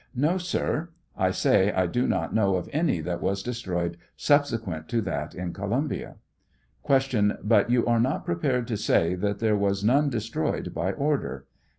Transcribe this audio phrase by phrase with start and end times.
[0.15, 5.01] No, sir; I say I do not know of any that was destroyed subsequent to
[5.01, 6.15] that in Columbia.
[6.83, 7.35] Q.
[7.43, 11.45] But you are not prepared to say that there was none destroyed by order?